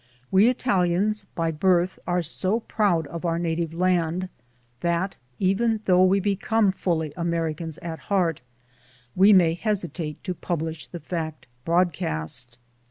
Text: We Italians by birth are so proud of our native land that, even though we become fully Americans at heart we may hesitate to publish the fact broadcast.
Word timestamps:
We 0.31 0.47
Italians 0.49 1.25
by 1.35 1.51
birth 1.51 1.99
are 2.07 2.23
so 2.23 2.61
proud 2.61 3.05
of 3.05 3.23
our 3.23 3.37
native 3.37 3.71
land 3.71 4.29
that, 4.79 5.17
even 5.37 5.79
though 5.85 6.03
we 6.03 6.19
become 6.19 6.71
fully 6.71 7.13
Americans 7.15 7.77
at 7.83 7.99
heart 8.09 8.41
we 9.15 9.31
may 9.31 9.53
hesitate 9.53 10.23
to 10.23 10.33
publish 10.33 10.87
the 10.87 10.99
fact 10.99 11.45
broadcast. 11.65 12.57